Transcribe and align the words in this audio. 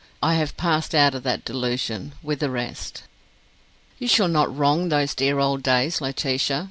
I 0.23 0.33
have 0.33 0.57
passed 0.57 0.95
out 0.95 1.13
of 1.13 1.21
that 1.21 1.45
delusion, 1.45 2.13
with 2.23 2.39
the 2.39 2.49
rest." 2.49 3.03
"You 3.99 4.07
shall 4.07 4.27
not 4.29 4.57
wrong 4.57 4.89
those 4.89 5.13
dear 5.13 5.37
old 5.37 5.61
days, 5.61 6.01
Laetitia. 6.01 6.59